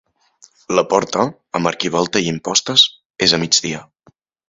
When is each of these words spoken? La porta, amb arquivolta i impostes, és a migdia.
La 0.79 0.83
porta, 0.93 1.27
amb 1.61 1.71
arquivolta 1.73 2.25
i 2.25 2.29
impostes, 2.35 2.89
és 3.29 3.37
a 3.41 3.45
migdia. 3.47 3.89